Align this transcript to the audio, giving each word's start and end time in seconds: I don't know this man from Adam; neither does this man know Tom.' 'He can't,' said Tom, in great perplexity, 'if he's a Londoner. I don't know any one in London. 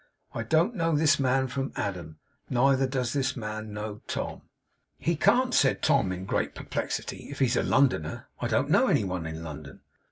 I 0.33 0.41
don't 0.41 0.73
know 0.73 0.95
this 0.97 1.19
man 1.19 1.45
from 1.45 1.73
Adam; 1.75 2.17
neither 2.49 2.87
does 2.87 3.13
this 3.13 3.37
man 3.37 3.71
know 3.71 4.01
Tom.' 4.07 4.41
'He 4.97 5.15
can't,' 5.15 5.53
said 5.53 5.83
Tom, 5.83 6.11
in 6.11 6.25
great 6.25 6.55
perplexity, 6.55 7.27
'if 7.29 7.37
he's 7.37 7.55
a 7.55 7.61
Londoner. 7.61 8.25
I 8.39 8.47
don't 8.47 8.71
know 8.71 8.87
any 8.87 9.03
one 9.03 9.27
in 9.27 9.43
London. 9.43 9.81